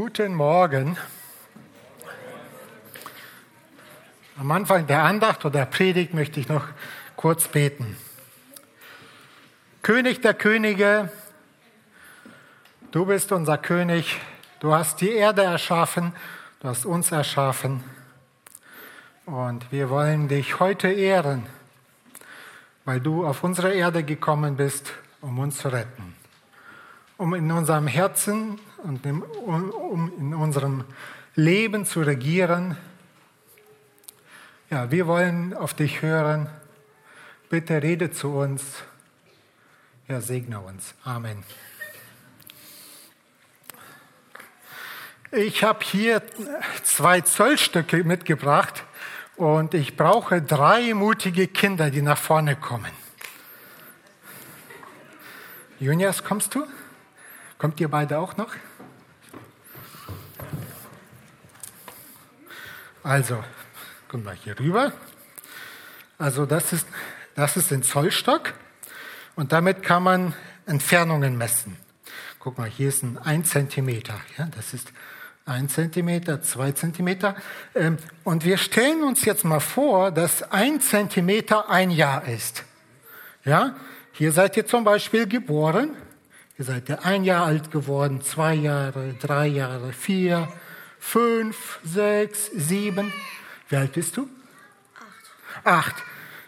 [0.00, 0.96] Guten Morgen.
[4.38, 6.62] Am Anfang der Andacht oder der Predigt möchte ich noch
[7.16, 7.96] kurz beten.
[9.82, 11.10] König der Könige,
[12.92, 14.20] du bist unser König,
[14.60, 16.12] du hast die Erde erschaffen,
[16.60, 17.82] du hast uns erschaffen
[19.26, 21.44] und wir wollen dich heute ehren,
[22.84, 24.92] weil du auf unsere Erde gekommen bist,
[25.22, 26.14] um uns zu retten
[27.16, 30.84] um in unserem Herzen und um in unserem
[31.34, 32.76] Leben zu regieren.
[34.70, 36.48] Ja, wir wollen auf dich hören.
[37.48, 38.62] Bitte rede zu uns.
[40.08, 40.94] Ja, segne uns.
[41.04, 41.42] Amen.
[45.30, 46.22] Ich habe hier
[46.82, 48.84] zwei Zollstücke mitgebracht
[49.36, 52.90] und ich brauche drei mutige Kinder, die nach vorne kommen.
[55.80, 56.66] Junias, kommst du?
[57.58, 58.54] Kommt ihr beide auch noch?
[63.08, 63.42] Also,
[64.08, 64.92] kommt mal hier rüber.
[66.18, 66.86] Also das ist,
[67.34, 68.52] das ist ein Zollstock
[69.34, 70.34] und damit kann man
[70.66, 71.78] Entfernungen messen.
[72.38, 74.20] Guck mal, hier ist ein 1 Zentimeter.
[74.36, 74.92] Ja, das ist
[75.46, 77.34] 1 Zentimeter, 2 Zentimeter.
[77.74, 82.64] Ähm, und wir stellen uns jetzt mal vor, dass 1 Zentimeter ein Jahr ist.
[83.42, 83.74] Ja,
[84.12, 85.96] hier seid ihr zum Beispiel geboren
[86.58, 90.48] Ihr seid ja ein Jahr alt geworden, zwei Jahre, drei Jahre, vier,
[90.98, 93.12] fünf, sechs, sieben.
[93.68, 94.28] Wie alt bist du?
[95.64, 95.64] Acht.
[95.64, 96.04] Acht.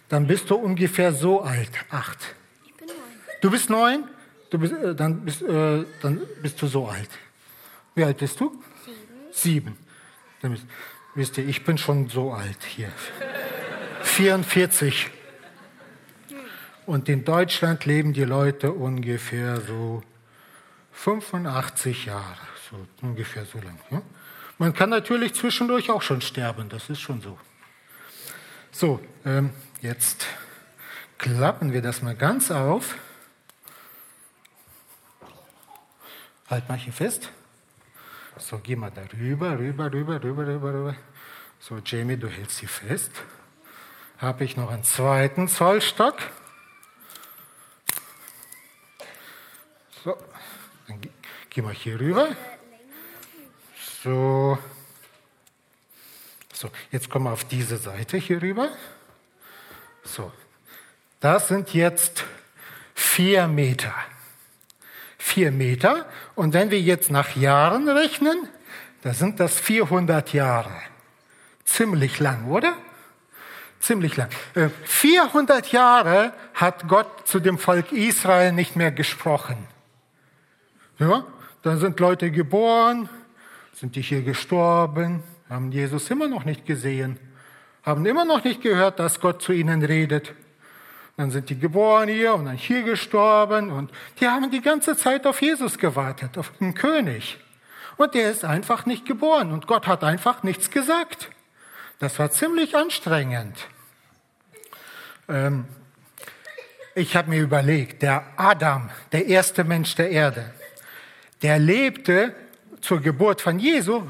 [0.08, 1.70] Dann bist du ungefähr so alt.
[1.90, 2.18] Acht.
[2.64, 2.96] Ich bin neun.
[3.40, 4.04] Du bist neun?
[4.50, 7.10] Du bist, äh, dann, bist, äh, dann bist du so alt.
[7.94, 8.62] Wie alt bist du?
[9.30, 9.76] Sieben.
[10.42, 10.68] Sieben.
[11.14, 12.90] Wisst ihr, ich bin schon so alt hier.
[14.02, 15.10] 44.
[16.86, 20.02] Und in Deutschland leben die Leute ungefähr so
[20.92, 23.78] 85 Jahre, so ungefähr so lang.
[23.90, 24.02] Ja?
[24.60, 27.38] Man kann natürlich zwischendurch auch schon sterben, das ist schon so.
[28.70, 30.26] So, ähm, jetzt
[31.16, 32.94] klappen wir das mal ganz auf.
[36.46, 37.30] Halt mal hier fest.
[38.36, 40.96] So, geh mal da rüber, rüber, rüber, rüber, rüber, rüber.
[41.58, 43.12] So, Jamie, du hältst sie fest.
[44.18, 46.18] Habe ich noch einen zweiten Zollstock.
[50.04, 50.18] So,
[50.86, 51.00] dann
[51.48, 52.36] gehen wir hier rüber.
[54.02, 54.58] So.
[56.52, 58.68] So, jetzt kommen wir auf diese Seite hier rüber.
[60.04, 60.30] So,
[61.20, 62.24] das sind jetzt
[62.94, 63.94] vier Meter.
[65.18, 66.06] Vier Meter.
[66.34, 68.48] Und wenn wir jetzt nach Jahren rechnen,
[69.02, 70.72] da sind das 400 Jahre.
[71.64, 72.74] Ziemlich lang, oder?
[73.80, 74.28] Ziemlich lang.
[74.84, 79.66] 400 äh, Jahre hat Gott zu dem Volk Israel nicht mehr gesprochen.
[80.98, 81.24] Ja,
[81.62, 83.08] dann sind Leute geboren,
[83.80, 87.18] sind die hier gestorben, haben Jesus immer noch nicht gesehen,
[87.82, 90.34] haben immer noch nicht gehört, dass Gott zu ihnen redet.
[91.16, 95.26] Dann sind die geboren hier und dann hier gestorben und die haben die ganze Zeit
[95.26, 97.38] auf Jesus gewartet, auf den König.
[97.96, 101.30] Und der ist einfach nicht geboren und Gott hat einfach nichts gesagt.
[102.00, 103.56] Das war ziemlich anstrengend.
[105.26, 105.64] Ähm,
[106.94, 110.52] ich habe mir überlegt, der Adam, der erste Mensch der Erde,
[111.40, 112.34] der lebte
[112.80, 114.02] zur Geburt von Jesu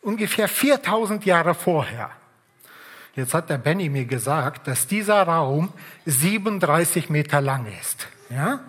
[0.00, 2.10] ungefähr 4000 Jahre vorher.
[3.14, 5.72] Jetzt hat der Benny mir gesagt, dass dieser Raum
[6.06, 8.08] 37 Meter lang ist.
[8.30, 8.60] Ja?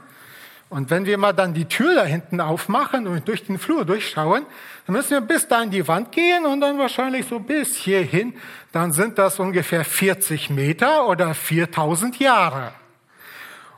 [0.70, 4.46] Und wenn wir mal dann die Tür da hinten aufmachen und durch den Flur durchschauen,
[4.86, 8.34] dann müssen wir bis da in die Wand gehen und dann wahrscheinlich so bis hierhin.
[8.72, 12.74] Dann sind das ungefähr 40 Meter oder 4000 Jahre.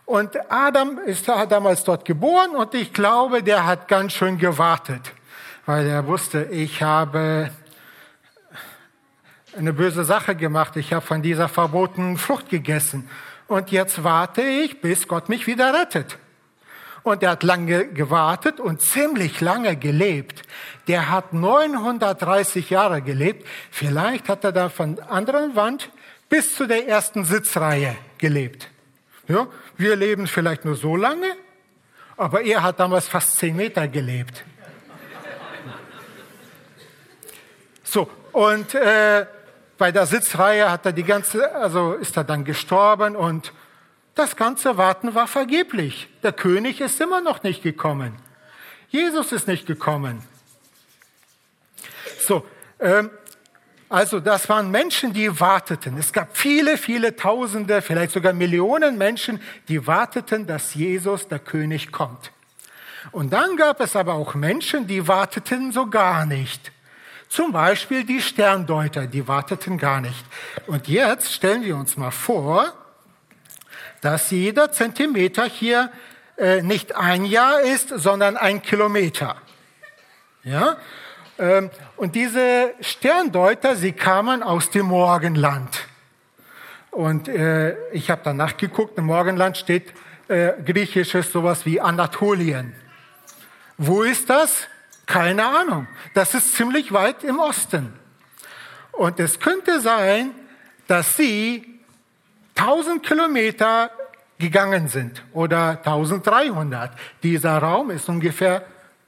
[0.05, 5.11] Und Adam ist damals dort geboren und ich glaube, der hat ganz schön gewartet,
[5.65, 7.51] weil er wusste, ich habe
[9.57, 10.75] eine böse Sache gemacht.
[10.75, 13.09] Ich habe von dieser verbotenen Frucht gegessen.
[13.47, 16.17] Und jetzt warte ich, bis Gott mich wieder rettet.
[17.03, 20.41] Und er hat lange gewartet und ziemlich lange gelebt.
[20.87, 23.47] Der hat 930 Jahre gelebt.
[23.69, 25.89] Vielleicht hat er da von anderen Wand
[26.29, 28.69] bis zu der ersten Sitzreihe gelebt.
[29.27, 29.47] Ja,
[29.77, 31.35] wir leben vielleicht nur so lange,
[32.17, 34.43] aber er hat damals fast zehn Meter gelebt.
[37.95, 39.25] So, und äh,
[39.77, 43.53] bei der Sitzreihe hat er die ganze, also ist er dann gestorben und
[44.15, 46.09] das ganze Warten war vergeblich.
[46.21, 48.17] Der König ist immer noch nicht gekommen.
[48.89, 50.21] Jesus ist nicht gekommen.
[52.19, 52.45] So,
[52.81, 53.11] ähm,
[53.87, 55.97] also das waren Menschen, die warteten.
[55.97, 59.39] Es gab viele, viele Tausende, vielleicht sogar Millionen Menschen,
[59.69, 62.33] die warteten, dass Jesus, der König, kommt.
[63.13, 66.73] Und dann gab es aber auch Menschen, die warteten so gar nicht.
[67.29, 70.25] Zum Beispiel die Sterndeuter, die warteten gar nicht.
[70.67, 72.73] Und jetzt stellen wir uns mal vor,
[74.01, 75.91] dass jeder Zentimeter hier
[76.37, 79.35] äh, nicht ein Jahr ist, sondern ein Kilometer.
[80.43, 80.77] Ja?
[81.37, 85.87] Ähm, und diese Sterndeuter, sie kamen aus dem Morgenland.
[86.91, 89.93] Und äh, ich habe dann nachgeguckt, im Morgenland steht
[90.27, 92.73] äh, griechisches sowas wie Anatolien.
[93.77, 94.67] Wo ist das?
[95.05, 95.87] Keine Ahnung.
[96.13, 97.93] Das ist ziemlich weit im Osten.
[98.91, 100.31] Und es könnte sein,
[100.87, 101.79] dass sie
[102.55, 103.91] 1000 Kilometer
[104.37, 106.91] gegangen sind oder 1300.
[107.23, 108.65] Dieser Raum ist ungefähr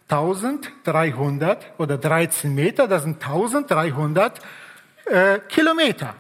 [0.10, 4.40] 1300 oder 13 Meter, das sind 1300
[5.06, 6.16] äh, Kilometer.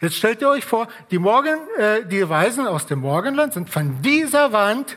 [0.00, 4.02] Jetzt stellt ihr euch vor, die, Morgen, äh, die Weisen aus dem Morgenland sind von
[4.02, 4.96] dieser Wand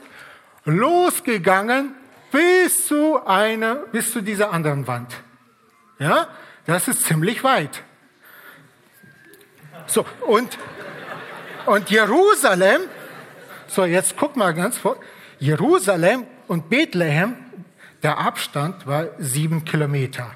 [0.66, 1.94] losgegangen
[2.34, 5.14] bis zu einer, bis zu dieser anderen Wand.
[6.00, 6.28] Ja,
[6.66, 7.84] das ist ziemlich weit.
[9.86, 10.58] So, und,
[11.68, 12.82] und Jerusalem,
[13.68, 14.98] so jetzt guck mal ganz vor,
[15.38, 17.36] Jerusalem und Bethlehem,
[18.02, 20.32] der Abstand war sieben Kilometer.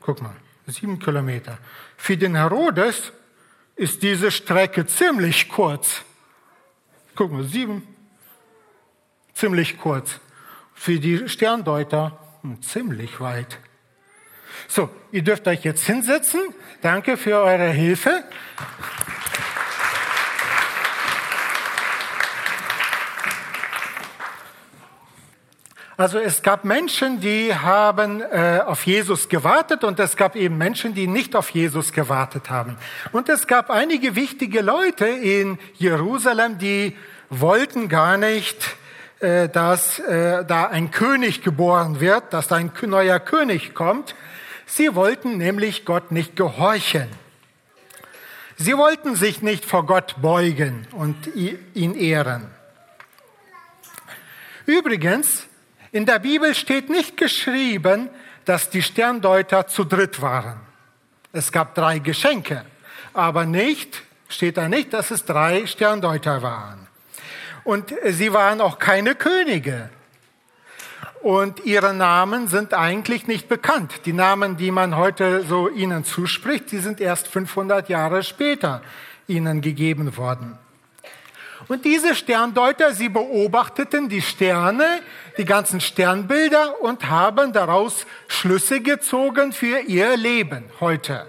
[0.00, 0.36] Guck mal,
[0.66, 1.56] sieben Kilometer.
[1.96, 3.10] Für den Herodes
[3.74, 6.02] ist diese Strecke ziemlich kurz.
[7.14, 7.86] Guck mal, sieben,
[9.32, 10.20] ziemlich kurz.
[10.82, 13.60] Für die Sterndeuter hm, ziemlich weit.
[14.66, 16.40] So, ihr dürft euch jetzt hinsetzen.
[16.80, 18.24] Danke für eure Hilfe.
[25.96, 30.94] Also es gab Menschen, die haben äh, auf Jesus gewartet und es gab eben Menschen,
[30.94, 32.76] die nicht auf Jesus gewartet haben.
[33.12, 36.96] Und es gab einige wichtige Leute in Jerusalem, die
[37.30, 38.76] wollten gar nicht,
[39.22, 44.16] äh, dass äh, da ein König geboren wird, dass da ein neuer König kommt.
[44.66, 47.08] Sie wollten nämlich Gott nicht gehorchen.
[48.56, 52.50] Sie wollten sich nicht vor Gott beugen und ihn ehren.
[54.66, 55.46] Übrigens,
[55.92, 58.08] in der Bibel steht nicht geschrieben,
[58.44, 60.60] dass die Sterndeuter zu dritt waren.
[61.32, 62.64] Es gab drei Geschenke,
[63.14, 66.88] aber nicht, steht da nicht, dass es drei Sterndeuter waren.
[67.64, 69.90] Und sie waren auch keine Könige.
[71.22, 74.06] Und ihre Namen sind eigentlich nicht bekannt.
[74.06, 78.82] Die Namen, die man heute so ihnen zuspricht, die sind erst 500 Jahre später
[79.28, 80.58] ihnen gegeben worden.
[81.68, 84.84] Und diese Sterndeuter, sie beobachteten die Sterne,
[85.38, 91.26] die ganzen Sternbilder und haben daraus Schlüsse gezogen für ihr Leben heute.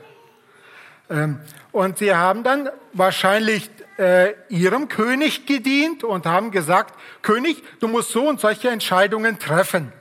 [1.10, 1.40] Ähm,
[1.72, 8.12] und sie haben dann wahrscheinlich äh, ihrem König gedient und haben gesagt, König, du musst
[8.12, 9.92] so und solche Entscheidungen treffen.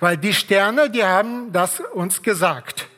[0.00, 2.88] Weil die Sterne, die haben das uns gesagt.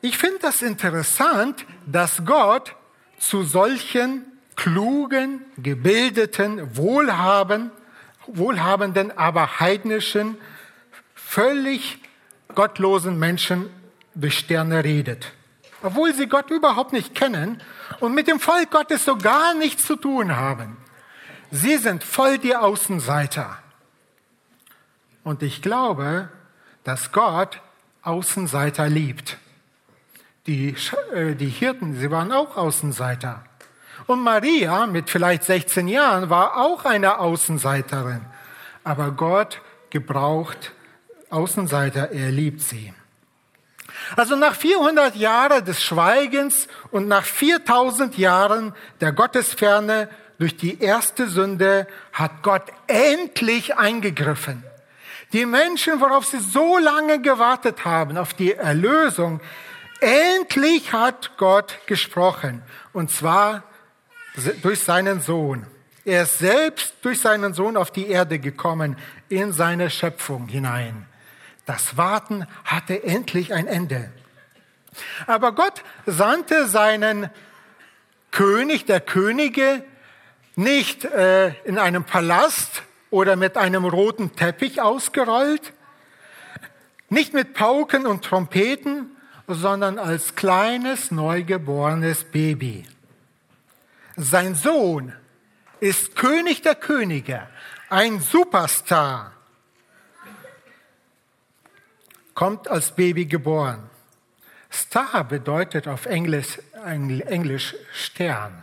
[0.00, 2.76] Ich finde das interessant, dass Gott
[3.18, 4.24] zu solchen
[4.54, 7.70] klugen, gebildeten, wohlhaben,
[8.26, 10.36] wohlhabenden, aber heidnischen,
[11.14, 11.98] völlig
[12.54, 13.68] gottlosen Menschen
[14.14, 15.32] durch Sterne redet.
[15.86, 17.62] Obwohl sie Gott überhaupt nicht kennen
[18.00, 20.76] und mit dem Volk Gottes so gar nichts zu tun haben.
[21.52, 23.58] Sie sind voll die Außenseiter.
[25.22, 26.28] Und ich glaube,
[26.82, 27.60] dass Gott
[28.02, 29.38] Außenseiter liebt.
[30.48, 30.74] Die,
[31.14, 33.44] äh, die Hirten, sie waren auch Außenseiter.
[34.08, 38.22] Und Maria mit vielleicht 16 Jahren war auch eine Außenseiterin.
[38.82, 40.72] Aber Gott gebraucht
[41.30, 42.92] Außenseiter, er liebt sie.
[44.14, 50.08] Also nach 400 Jahren des Schweigens und nach 4000 Jahren der Gottesferne
[50.38, 54.62] durch die erste Sünde hat Gott endlich eingegriffen.
[55.32, 59.40] Die Menschen, worauf sie so lange gewartet haben, auf die Erlösung,
[60.00, 62.62] endlich hat Gott gesprochen.
[62.92, 63.64] Und zwar
[64.62, 65.66] durch seinen Sohn.
[66.04, 68.96] Er ist selbst durch seinen Sohn auf die Erde gekommen,
[69.28, 71.06] in seine Schöpfung hinein.
[71.66, 74.10] Das Warten hatte endlich ein Ende.
[75.26, 77.28] Aber Gott sandte seinen
[78.30, 79.84] König, der Könige,
[80.54, 85.72] nicht äh, in einem Palast oder mit einem roten Teppich ausgerollt,
[87.08, 89.10] nicht mit Pauken und Trompeten,
[89.46, 92.84] sondern als kleines neugeborenes Baby.
[94.16, 95.12] Sein Sohn
[95.80, 97.46] ist König der Könige,
[97.90, 99.35] ein Superstar,
[102.36, 103.90] kommt als Baby geboren.
[104.70, 108.62] Star bedeutet auf Englisch, Englisch Stern.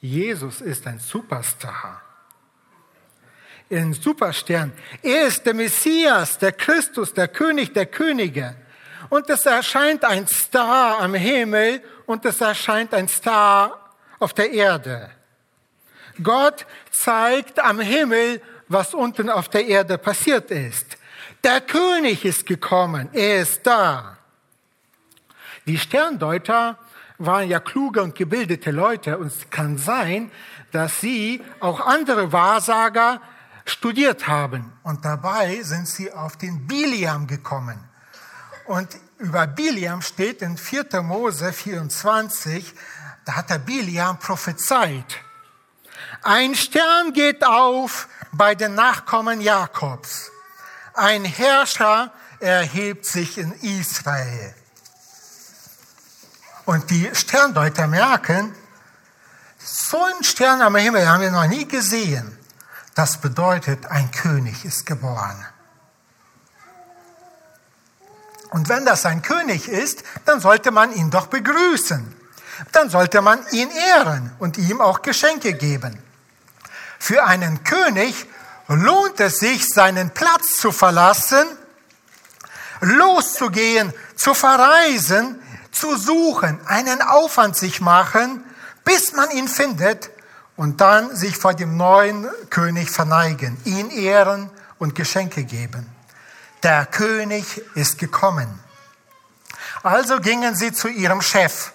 [0.00, 2.02] Jesus ist ein Superstar.
[3.70, 4.72] in Superstern.
[5.02, 8.56] Er ist der Messias, der Christus, der König der Könige.
[9.10, 15.10] Und es erscheint ein Star am Himmel und es erscheint ein Star auf der Erde.
[16.22, 20.97] Gott zeigt am Himmel, was unten auf der Erde passiert ist.
[21.44, 24.18] Der König ist gekommen, er ist da.
[25.66, 26.78] Die Sterndeuter
[27.18, 30.30] waren ja kluge und gebildete Leute und es kann sein,
[30.72, 33.20] dass sie auch andere Wahrsager
[33.64, 34.72] studiert haben.
[34.82, 37.78] Und dabei sind sie auf den Biliam gekommen.
[38.66, 41.02] Und über Biliam steht in 4.
[41.02, 42.74] Mose 24,
[43.24, 45.18] da hat der Biliam prophezeit.
[46.22, 50.30] Ein Stern geht auf bei den Nachkommen Jakobs.
[50.98, 54.52] Ein Herrscher erhebt sich in Israel.
[56.64, 58.52] Und die Sterndeuter merken,
[59.58, 62.36] so einen Stern am Himmel haben wir noch nie gesehen.
[62.96, 65.46] Das bedeutet, ein König ist geboren.
[68.50, 72.12] Und wenn das ein König ist, dann sollte man ihn doch begrüßen.
[72.72, 76.02] Dann sollte man ihn ehren und ihm auch Geschenke geben.
[76.98, 78.26] Für einen König
[78.76, 81.46] lohnt es sich, seinen Platz zu verlassen,
[82.80, 85.40] loszugehen, zu verreisen,
[85.72, 88.44] zu suchen, einen Aufwand sich machen,
[88.84, 90.10] bis man ihn findet
[90.56, 95.86] und dann sich vor dem neuen König verneigen, ihn ehren und Geschenke geben.
[96.62, 98.58] Der König ist gekommen.
[99.82, 101.72] Also gingen sie zu ihrem Chef,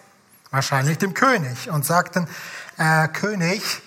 [0.52, 2.28] wahrscheinlich dem König, und sagten,
[2.78, 3.82] äh, König,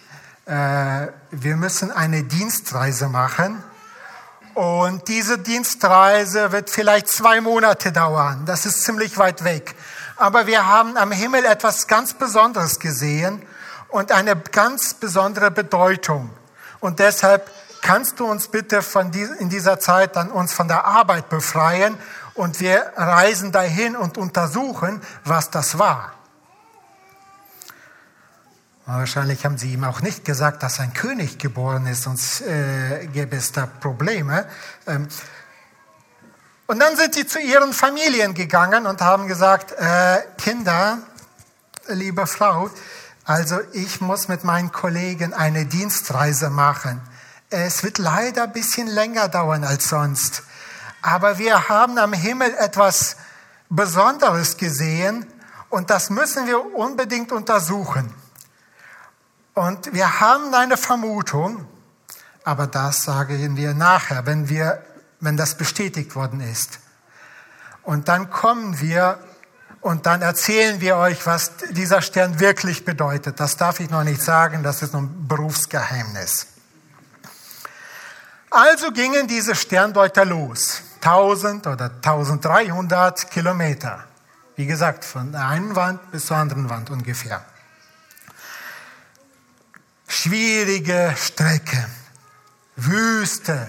[0.46, 3.62] äh, wir müssen eine Dienstreise machen.
[4.54, 8.44] Und diese Dienstreise wird vielleicht zwei Monate dauern.
[8.46, 9.74] Das ist ziemlich weit weg.
[10.16, 13.42] Aber wir haben am Himmel etwas ganz Besonderes gesehen
[13.88, 16.30] und eine ganz besondere Bedeutung.
[16.80, 17.50] Und deshalb
[17.82, 21.98] kannst du uns bitte von die, in dieser Zeit dann uns von der Arbeit befreien
[22.34, 26.15] und wir reisen dahin und untersuchen, was das war.
[28.88, 33.34] Wahrscheinlich haben sie ihm auch nicht gesagt, dass ein König geboren ist, sonst äh, gäbe
[33.36, 34.46] es da Probleme.
[34.86, 35.08] Ähm,
[36.68, 40.98] und dann sind sie zu ihren Familien gegangen und haben gesagt, äh, Kinder,
[41.88, 42.70] liebe Frau,
[43.24, 47.00] also ich muss mit meinen Kollegen eine Dienstreise machen.
[47.50, 50.44] Es wird leider ein bisschen länger dauern als sonst.
[51.02, 53.16] Aber wir haben am Himmel etwas
[53.68, 55.26] Besonderes gesehen
[55.70, 58.14] und das müssen wir unbedingt untersuchen.
[59.56, 61.66] Und wir haben eine Vermutung,
[62.44, 64.84] aber das sagen wir nachher, wenn, wir,
[65.20, 66.78] wenn das bestätigt worden ist.
[67.82, 69.18] Und dann kommen wir
[69.80, 73.40] und dann erzählen wir euch, was dieser Stern wirklich bedeutet.
[73.40, 76.48] Das darf ich noch nicht sagen, das ist ein Berufsgeheimnis.
[78.50, 80.82] Also gingen diese Sterndeuter los.
[81.00, 84.04] 1000 oder 1300 Kilometer.
[84.54, 87.42] Wie gesagt, von der einen Wand bis zur anderen Wand ungefähr
[90.06, 91.88] schwierige Strecke,
[92.76, 93.68] Wüste,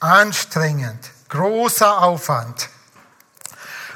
[0.00, 2.68] anstrengend, großer Aufwand.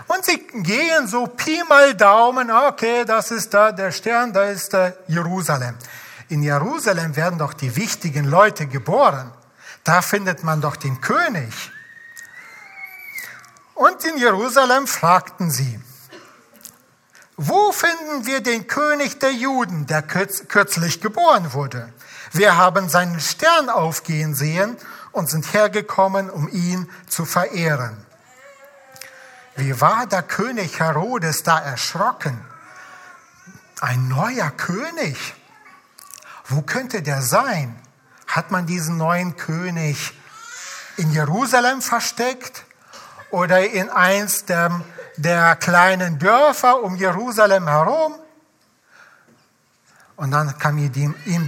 [0.08, 4.72] Und sie gehen so Pi mal Daumen, okay, das ist da der Stern, da ist
[4.72, 5.76] da Jerusalem.
[6.28, 9.32] In Jerusalem werden doch die wichtigen Leute geboren.
[9.84, 11.52] Da findet man doch den König.
[13.74, 15.78] Und in Jerusalem fragten sie,
[17.36, 21.92] wo finden wir den König der Juden, der kürzlich geboren wurde?
[22.32, 24.76] Wir haben seinen Stern aufgehen sehen
[25.12, 28.06] und sind hergekommen, um ihn zu verehren.
[29.54, 32.42] Wie war der König Herodes da erschrocken?
[33.80, 35.34] Ein neuer König?
[36.46, 37.74] Wo könnte der sein?
[38.26, 40.12] Hat man diesen neuen König
[40.96, 42.64] in Jerusalem versteckt
[43.30, 44.80] oder in eins der
[45.16, 48.14] der kleinen Dörfer um Jerusalem herum.
[50.16, 50.92] Und dann kam ihm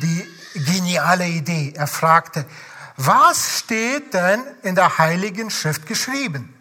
[0.01, 1.73] die geniale Idee.
[1.77, 2.45] Er fragte,
[2.97, 6.55] was steht denn in der Heiligen Schrift geschrieben?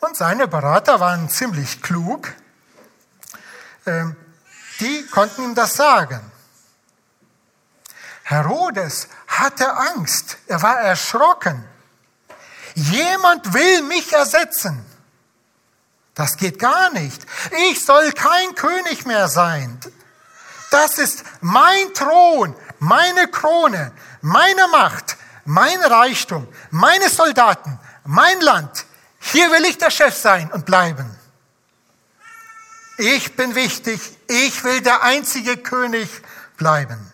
[0.00, 2.32] Und seine Berater waren ziemlich klug.
[3.86, 4.16] Ähm,
[4.80, 6.20] die konnten ihm das sagen.
[8.22, 10.38] Herodes hatte Angst.
[10.46, 11.64] Er war erschrocken.
[12.74, 14.84] Jemand will mich ersetzen.
[16.16, 17.24] Das geht gar nicht.
[17.70, 19.78] Ich soll kein König mehr sein.
[20.70, 23.92] Das ist mein Thron, meine Krone,
[24.22, 28.86] meine Macht, mein Reichtum, meine Soldaten, mein Land.
[29.20, 31.16] Hier will ich der Chef sein und bleiben.
[32.96, 34.00] Ich bin wichtig.
[34.26, 36.08] Ich will der einzige König
[36.56, 37.12] bleiben.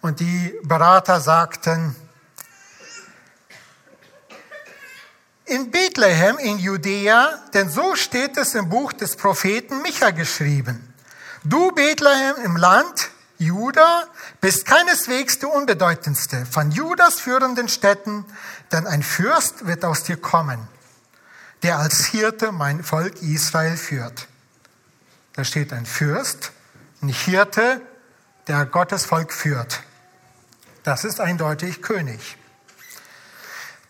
[0.00, 1.96] Und die Berater sagten,
[5.46, 10.94] in Bethlehem in Judäa, denn so steht es im Buch des Propheten Micha geschrieben.
[11.44, 14.04] Du Bethlehem im Land Juda
[14.40, 18.24] bist keineswegs die unbedeutendste von Judas führenden Städten,
[18.72, 20.66] denn ein Fürst wird aus dir kommen,
[21.62, 24.26] der als Hirte mein Volk Israel führt.
[25.34, 26.52] Da steht ein Fürst,
[27.02, 27.82] ein Hirte,
[28.48, 29.82] der Gottes Volk führt.
[30.82, 32.38] Das ist eindeutig König.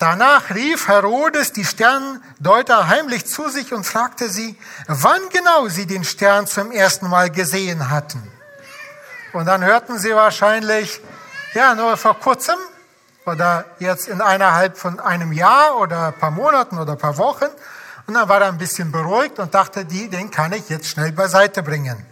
[0.01, 6.05] Danach rief Herodes die Sterndeuter heimlich zu sich und fragte sie, wann genau sie den
[6.05, 8.23] Stern zum ersten Mal gesehen hatten.
[9.35, 11.03] Und dann hörten sie wahrscheinlich,
[11.53, 12.57] ja, nur vor kurzem
[13.27, 17.49] oder jetzt in innerhalb von einem Jahr oder ein paar Monaten oder ein paar Wochen.
[18.07, 21.13] Und dann war er ein bisschen beruhigt und dachte, die, den kann ich jetzt schnell
[21.13, 22.07] beiseite bringen.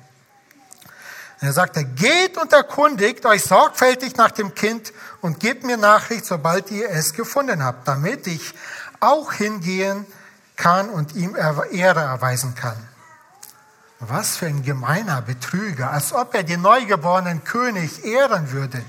[1.40, 6.70] Er sagte, geht und erkundigt euch sorgfältig nach dem Kind und gebt mir Nachricht, sobald
[6.70, 8.54] ihr es gefunden habt, damit ich
[9.00, 10.06] auch hingehen
[10.56, 12.76] kann und ihm Ehre erweisen kann.
[14.00, 18.84] Was für ein gemeiner Betrüger, als ob er den neugeborenen König ehren würde.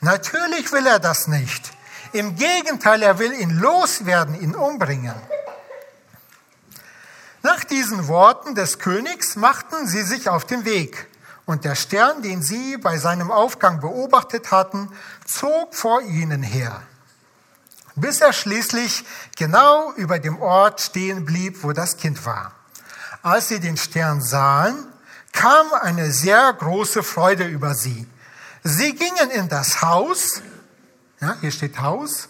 [0.00, 1.72] Natürlich will er das nicht.
[2.12, 5.14] Im Gegenteil, er will ihn loswerden, ihn umbringen.
[7.42, 11.08] Nach diesen Worten des Königs machten sie sich auf den Weg.
[11.46, 14.90] Und der Stern, den sie bei seinem Aufgang beobachtet hatten,
[15.26, 16.82] zog vor ihnen her,
[17.96, 19.04] bis er schließlich
[19.36, 22.52] genau über dem Ort stehen blieb, wo das Kind war.
[23.22, 24.86] Als sie den Stern sahen,
[25.32, 28.06] kam eine sehr große Freude über sie.
[28.62, 30.40] Sie gingen in das Haus,
[31.20, 32.28] ja, hier steht Haus,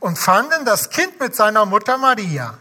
[0.00, 2.54] und fanden das Kind mit seiner Mutter Maria.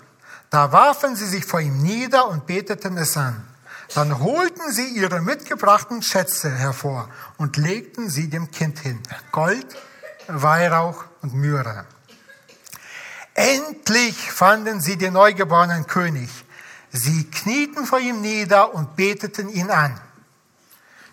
[0.49, 3.45] Da warfen sie sich vor ihm nieder und beteten es an.
[3.93, 8.99] Dann holten sie ihre mitgebrachten Schätze hervor und legten sie dem Kind hin.
[9.31, 9.67] Gold,
[10.27, 11.85] Weihrauch und Myrrhe.
[13.35, 16.29] Endlich fanden sie den neugeborenen König.
[16.91, 19.99] Sie knieten vor ihm nieder und beteten ihn an.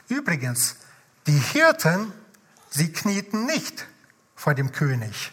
[0.09, 0.77] Übrigens,
[1.27, 2.13] die Hirten,
[2.71, 3.87] sie knieten nicht
[4.37, 5.33] vor dem König.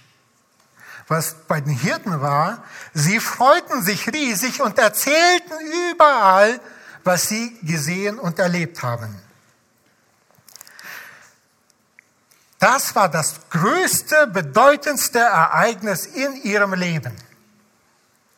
[1.08, 5.54] Was bei den Hirten war, sie freuten sich riesig und erzählten
[5.91, 6.60] überall,
[7.04, 9.16] was sie gesehen und erlebt haben.
[12.60, 17.16] Das war das größte, bedeutendste Ereignis in ihrem Leben.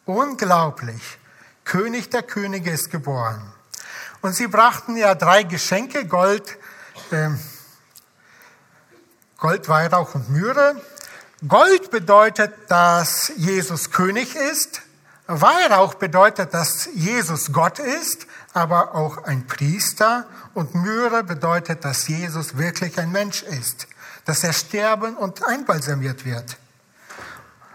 [0.05, 1.01] Unglaublich.
[1.65, 3.51] König der Könige ist geboren.
[4.21, 6.57] Und sie brachten ja drei Geschenke, Gold,
[7.09, 7.29] äh,
[9.37, 10.79] Gold, Weihrauch und Myrrhe.
[11.47, 14.83] Gold bedeutet, dass Jesus König ist.
[15.25, 20.25] Weihrauch bedeutet, dass Jesus Gott ist aber auch ein Priester.
[20.53, 23.87] Und Myrrhe bedeutet, dass Jesus wirklich ein Mensch ist,
[24.25, 26.57] dass er sterben und einbalsamiert wird.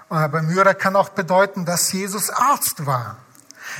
[0.08, 3.16] Aber Myrrhe kann auch bedeuten, dass Jesus Arzt war.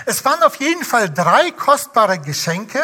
[0.05, 2.81] Es waren auf jeden Fall drei kostbare Geschenke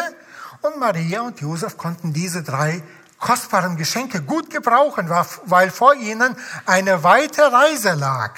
[0.61, 2.81] und Maria und Josef konnten diese drei
[3.19, 5.09] kostbaren Geschenke gut gebrauchen,
[5.45, 8.31] weil vor ihnen eine weite Reise lag.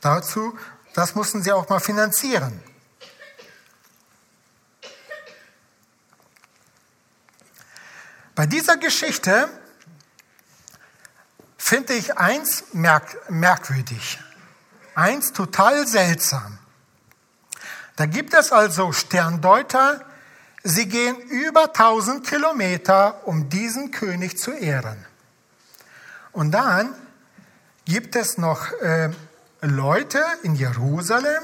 [0.00, 0.56] Dazu,
[0.94, 2.60] das mussten sie auch mal finanzieren.
[8.34, 9.48] Bei dieser Geschichte
[11.58, 14.18] finde ich eins merk merkwürdig,
[14.94, 16.58] eins total seltsam.
[17.96, 20.04] Da gibt es also Sterndeuter,
[20.62, 25.04] sie gehen über 1000 Kilometer, um diesen König zu ehren.
[26.32, 26.94] Und dann
[27.84, 29.10] gibt es noch äh,
[29.60, 31.42] Leute in Jerusalem,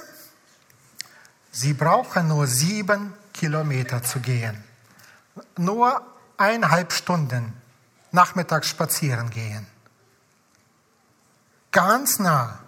[1.53, 4.65] sie brauchen nur sieben Kilometer zu gehen.
[5.57, 6.03] Nur
[6.39, 7.53] eineinhalb Stunden
[8.11, 9.67] nachmittags spazieren gehen.
[11.73, 12.61] Ganz nah.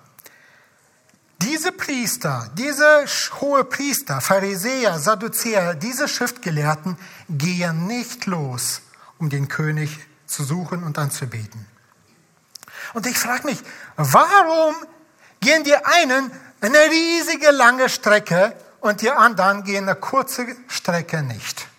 [1.38, 3.06] Diese Priester, diese
[3.40, 6.98] hohe Priester, Pharisäer, Sadduzäer, diese Schriftgelehrten
[7.30, 8.82] gehen nicht los,
[9.18, 11.66] um den König zu suchen und anzubeten.
[12.92, 13.58] Und ich frage mich,
[13.96, 14.74] warum
[15.40, 16.30] gehen die einen
[16.60, 21.69] eine riesige lange Strecke und die anderen gehen eine kurze Strecke nicht?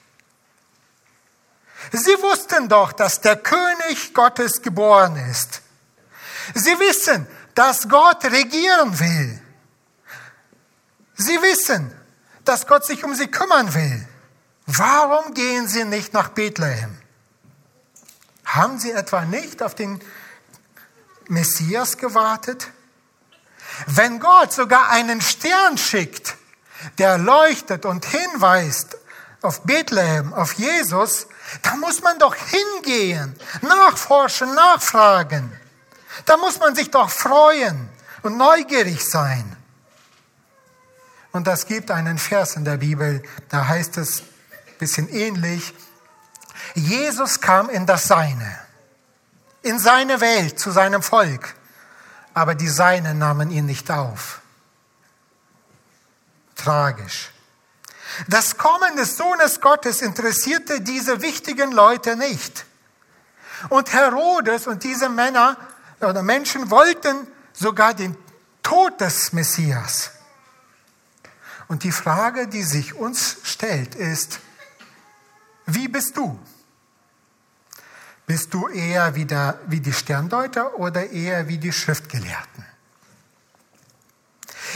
[1.92, 5.62] Sie wussten doch, dass der König Gottes geboren ist.
[6.54, 9.42] Sie wissen, dass Gott regieren will.
[11.16, 11.94] Sie wissen,
[12.46, 14.08] dass Gott sich um sie kümmern will.
[14.66, 16.98] Warum gehen sie nicht nach Bethlehem?
[18.46, 20.02] Haben sie etwa nicht auf den
[21.28, 22.70] Messias gewartet?
[23.86, 26.36] Wenn Gott sogar einen Stern schickt,
[26.98, 28.98] der leuchtet und hinweist
[29.42, 31.28] auf Bethlehem, auf Jesus,
[31.62, 35.52] Da muss man doch hingehen, nachforschen, nachfragen.
[36.26, 37.90] Da muss man sich doch freuen
[38.22, 39.58] und neugierig sein.
[41.32, 45.74] Und das gibt einen Vers in der Bibel, da heißt es ein bisschen ähnlich,
[46.76, 48.60] Jesus kam in das Seine,
[49.62, 51.56] in seine Welt, zu seinem Volk,
[52.34, 54.42] aber die Seinen nahmen ihn nicht auf.
[56.56, 57.32] Tragisch.
[58.28, 62.66] Das Kommen des Sohnes Gottes interessierte diese wichtigen Leute nicht.
[63.70, 65.58] Und Herodes und diese Männer
[66.00, 68.18] oder Menschen wollten sogar den
[68.64, 70.12] Tod des Messias.
[71.68, 74.40] Und die Frage, die sich uns stellt, ist,
[75.66, 76.40] wie bist du?
[78.26, 82.66] Bist du eher wie, der, wie die Sterndeuter oder eher wie die Schriftgelehrten?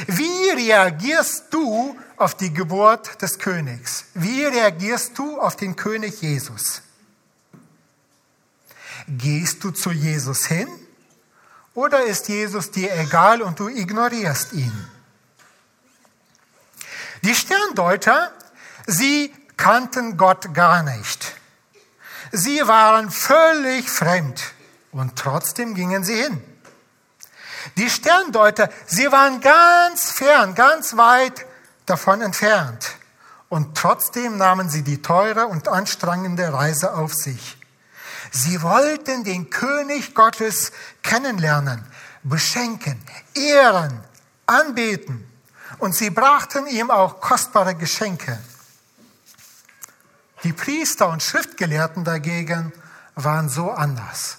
[0.07, 4.05] Wie reagierst du auf die Geburt des Königs?
[4.13, 6.81] Wie reagierst du auf den König Jesus?
[9.07, 10.67] Gehst du zu Jesus hin
[11.73, 14.89] oder ist Jesus dir egal und du ignorierst ihn?
[17.21, 18.31] Die Sterndeuter,
[18.87, 21.35] sie kannten Gott gar nicht.
[22.31, 24.41] Sie waren völlig fremd
[24.91, 26.43] und trotzdem gingen sie hin.
[27.77, 31.45] Die Sterndeuter, sie waren ganz fern, ganz weit
[31.85, 32.95] davon entfernt.
[33.49, 37.57] Und trotzdem nahmen sie die teure und anstrengende Reise auf sich.
[38.31, 40.71] Sie wollten den König Gottes
[41.03, 41.85] kennenlernen,
[42.23, 42.99] beschenken,
[43.33, 44.03] ehren,
[44.45, 45.29] anbeten.
[45.77, 48.39] Und sie brachten ihm auch kostbare Geschenke.
[50.43, 52.71] Die Priester und Schriftgelehrten dagegen
[53.15, 54.37] waren so anders.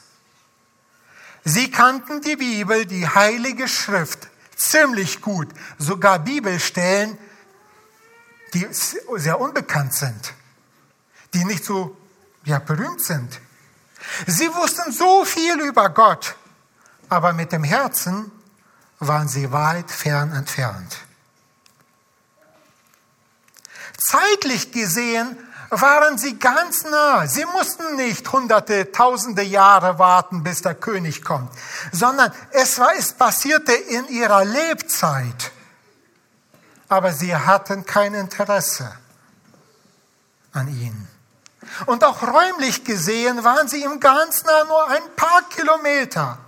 [1.48, 5.46] Sie kannten die Bibel, die heilige Schrift, ziemlich gut,
[5.78, 7.16] sogar Bibelstellen,
[8.52, 10.35] die sehr unbekannt sind,
[11.35, 11.96] die nicht so
[12.44, 13.40] ja, berühmt sind.
[14.26, 16.35] Sie wussten so viel über Gott,
[17.09, 18.32] aber mit dem Herzen
[18.98, 20.96] waren sie weit fern entfernt.
[23.98, 25.38] Zeitlich gesehen
[25.70, 27.26] waren sie ganz nah.
[27.26, 31.50] Sie mussten nicht hunderte, tausende Jahre warten, bis der König kommt,
[31.92, 35.52] sondern es, war, es passierte in ihrer Lebzeit.
[36.88, 38.92] Aber sie hatten kein Interesse
[40.52, 41.09] an ihn.
[41.87, 46.38] Und auch räumlich gesehen waren sie im ganz nah nur ein paar Kilometer.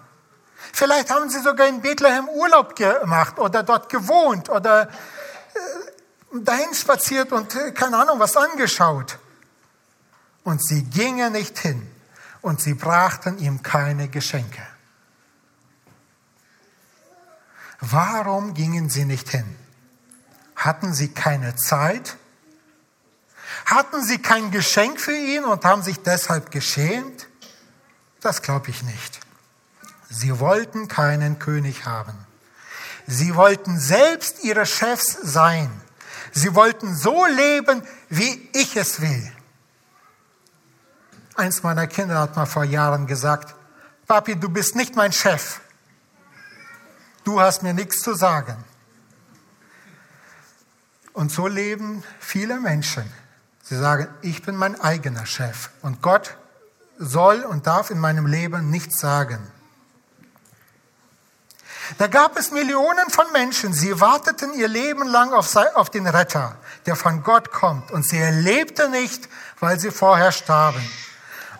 [0.72, 4.88] Vielleicht haben sie sogar in Bethlehem Urlaub gemacht oder dort gewohnt oder äh,
[6.32, 9.18] dahin spaziert und äh, keine Ahnung was angeschaut.
[10.44, 11.86] Und sie gingen nicht hin
[12.40, 14.66] und sie brachten ihm keine Geschenke.
[17.80, 19.56] Warum gingen sie nicht hin?
[20.56, 22.16] Hatten sie keine Zeit?
[23.66, 27.28] Hatten sie kein Geschenk für ihn und haben sich deshalb geschämt?
[28.20, 29.20] Das glaube ich nicht.
[30.10, 32.14] Sie wollten keinen König haben.
[33.06, 35.70] Sie wollten selbst ihre Chefs sein.
[36.32, 39.32] Sie wollten so leben, wie ich es will.
[41.34, 43.54] Eins meiner Kinder hat mal vor Jahren gesagt,
[44.06, 45.60] Papi, du bist nicht mein Chef.
[47.24, 48.56] Du hast mir nichts zu sagen.
[51.12, 53.04] Und so leben viele Menschen.
[53.62, 56.38] Sie sagen, ich bin mein eigener Chef und Gott
[56.98, 59.38] soll und darf in meinem Leben nichts sagen.
[61.96, 66.96] Da gab es Millionen von Menschen, sie warteten ihr Leben lang auf, den Retter, der
[66.96, 67.90] von Gott kommt.
[67.90, 69.28] Und sie erlebten nicht,
[69.60, 70.86] weil sie vorher starben.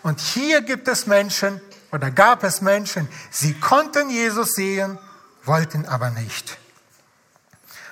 [0.03, 1.61] Und hier gibt es Menschen,
[1.93, 4.99] oder gab es Menschen, sie konnten Jesus sehen,
[5.45, 6.59] wollten aber nicht.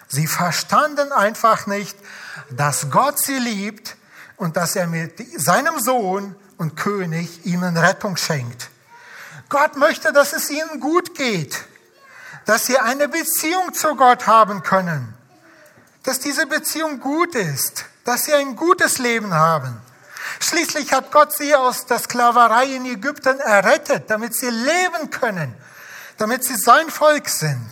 [0.08, 1.96] Sie verstanden einfach nicht,
[2.50, 3.96] dass Gott sie liebt
[4.36, 8.68] und dass er mit seinem Sohn und König ihnen Rettung schenkt.
[9.48, 11.64] Gott möchte, dass es ihnen gut geht
[12.46, 15.12] dass sie eine Beziehung zu Gott haben können,
[16.04, 19.80] dass diese Beziehung gut ist, dass sie ein gutes Leben haben.
[20.38, 25.54] Schließlich hat Gott sie aus der Sklaverei in Ägypten errettet, damit sie leben können,
[26.18, 27.70] damit sie sein Volk sind.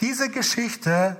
[0.00, 1.16] Diese Geschichte,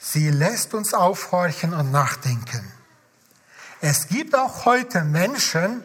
[0.00, 2.72] sie lässt uns aufhorchen und nachdenken.
[3.80, 5.82] Es gibt auch heute Menschen,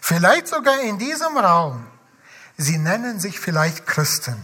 [0.00, 1.89] vielleicht sogar in diesem Raum,
[2.60, 4.36] Sie nennen sich vielleicht Christen.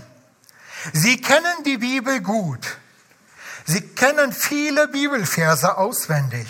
[0.95, 2.79] Sie kennen die Bibel gut.
[3.67, 6.47] Sie kennen viele Bibelverse auswendig.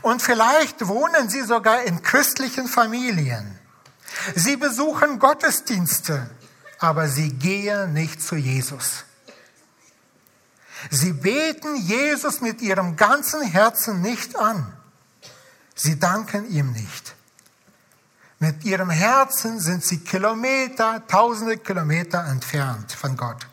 [0.00, 3.58] Und vielleicht wohnen Sie sogar in christlichen Familien.
[4.34, 6.30] Sie besuchen Gottesdienste,
[6.78, 9.04] aber Sie gehen nicht zu Jesus.
[10.90, 14.72] Sie beten Jesus mit ihrem ganzen Herzen nicht an.
[15.74, 17.14] Sie danken ihm nicht.
[18.42, 23.46] Mit ihrem Herzen sind sie Kilometer, tausende Kilometer entfernt von Gott.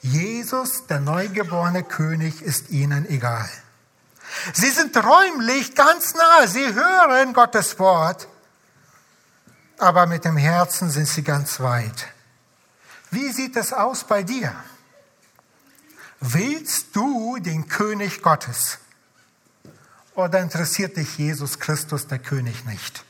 [0.00, 3.48] Jesus, der neugeborene König, ist ihnen egal.
[4.52, 8.28] Sie sind räumlich ganz nah, sie hören Gottes Wort,
[9.78, 12.06] aber mit dem Herzen sind sie ganz weit.
[13.10, 14.54] Wie sieht es aus bei dir?
[16.20, 18.78] Willst du den König Gottes?
[20.14, 23.05] Oder interessiert dich Jesus Christus, der König, nicht?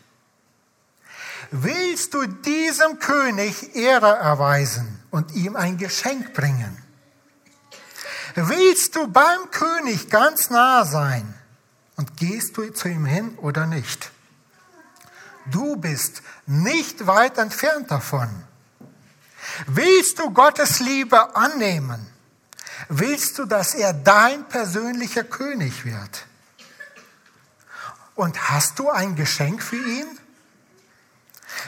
[1.51, 6.77] Willst du diesem König Ehre erweisen und ihm ein Geschenk bringen?
[8.35, 11.35] Willst du beim König ganz nah sein
[11.97, 14.11] und gehst du zu ihm hin oder nicht?
[15.47, 18.29] Du bist nicht weit entfernt davon.
[19.67, 22.07] Willst du Gottes Liebe annehmen?
[22.89, 26.27] Willst du, dass er dein persönlicher König wird?
[28.15, 30.07] Und hast du ein Geschenk für ihn?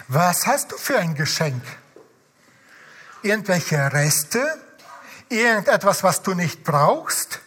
[0.09, 1.63] Was hast du für ein Geschenk?
[3.23, 4.45] Irgendwelche Reste?
[5.29, 7.41] Irgendetwas, was du nicht brauchst?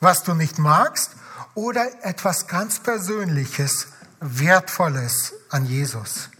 [0.00, 1.12] Was du nicht magst?
[1.54, 3.88] Oder etwas ganz Persönliches,
[4.20, 6.30] Wertvolles an Jesus?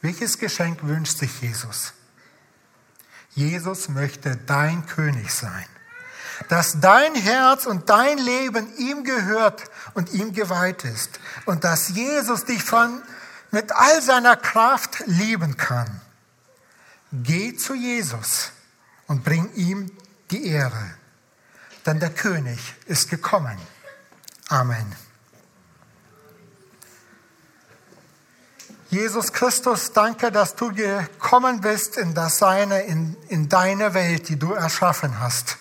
[0.00, 1.92] Welches Geschenk wünscht sich Jesus?
[3.34, 5.66] Jesus möchte dein König sein.
[6.48, 11.18] Dass dein Herz und dein Leben ihm gehört und ihm geweiht ist.
[11.46, 13.02] Und dass Jesus dich von,
[13.50, 16.00] mit all seiner Kraft lieben kann.
[17.12, 18.52] Geh zu Jesus
[19.06, 19.90] und bring ihm
[20.30, 20.94] die Ehre.
[21.86, 23.58] Denn der König ist gekommen.
[24.48, 24.94] Amen.
[28.90, 34.38] Jesus Christus, danke, dass du gekommen bist in das Seine, in, in deine Welt, die
[34.38, 35.58] du erschaffen hast.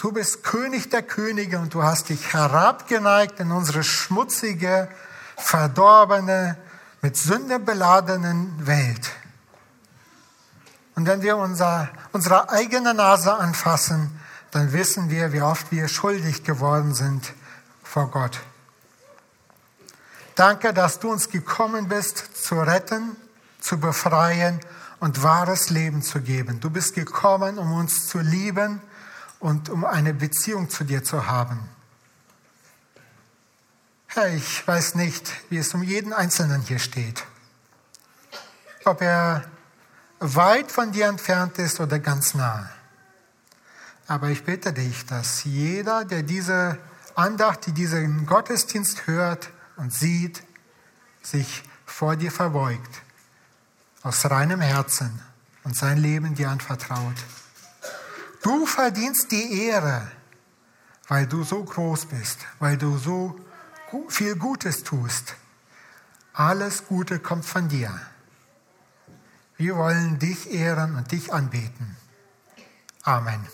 [0.00, 4.88] Du bist König der Könige und du hast dich herabgeneigt in unsere schmutzige,
[5.40, 6.56] verdorbene,
[7.02, 9.10] mit Sünde beladenen Welt.
[10.94, 16.44] Und wenn wir unser, unsere eigene Nase anfassen, dann wissen wir, wie oft wir schuldig
[16.44, 17.32] geworden sind
[17.82, 18.40] vor Gott.
[20.34, 23.16] Danke, dass du uns gekommen bist, zu retten,
[23.60, 24.60] zu befreien
[24.98, 26.60] und wahres Leben zu geben.
[26.60, 28.80] Du bist gekommen, um uns zu lieben
[29.38, 31.68] und um eine Beziehung zu dir zu haben.
[34.12, 37.24] Herr, ich weiß nicht, wie es um jeden Einzelnen hier steht.
[38.84, 39.44] Ob er
[40.18, 42.68] weit von dir entfernt ist oder ganz nah.
[44.08, 46.76] Aber ich bitte dich, dass jeder, der diese
[47.14, 50.42] Andacht, die diesen Gottesdienst hört, und sieht,
[51.22, 53.02] sich vor dir verbeugt,
[54.02, 55.22] aus reinem Herzen
[55.62, 57.14] und sein Leben dir anvertraut.
[58.42, 60.10] Du verdienst die Ehre,
[61.06, 63.38] weil du so groß bist, weil du so
[64.08, 65.34] viel Gutes tust.
[66.32, 67.90] Alles Gute kommt von dir.
[69.56, 71.96] Wir wollen dich ehren und dich anbeten.
[73.02, 73.46] Amen.